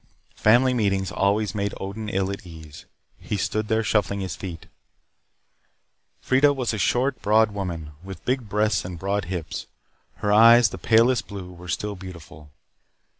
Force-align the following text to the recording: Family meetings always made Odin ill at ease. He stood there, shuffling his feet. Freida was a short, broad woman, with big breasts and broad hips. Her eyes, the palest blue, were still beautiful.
Family 0.37 0.73
meetings 0.73 1.11
always 1.11 1.53
made 1.53 1.75
Odin 1.79 2.09
ill 2.09 2.31
at 2.31 2.43
ease. 2.43 2.85
He 3.19 3.37
stood 3.37 3.67
there, 3.67 3.83
shuffling 3.83 4.19
his 4.21 4.35
feet. 4.35 4.65
Freida 6.23 6.53
was 6.55 6.73
a 6.73 6.79
short, 6.79 7.21
broad 7.21 7.51
woman, 7.51 7.91
with 8.03 8.25
big 8.25 8.49
breasts 8.49 8.83
and 8.83 8.97
broad 8.97 9.25
hips. 9.25 9.67
Her 10.15 10.31
eyes, 10.33 10.69
the 10.69 10.79
palest 10.79 11.27
blue, 11.27 11.53
were 11.53 11.67
still 11.67 11.95
beautiful. 11.95 12.49